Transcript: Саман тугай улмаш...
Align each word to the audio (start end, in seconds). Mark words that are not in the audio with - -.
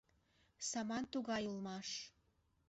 Саман 0.69 1.03
тугай 1.13 1.43
улмаш... 1.53 1.89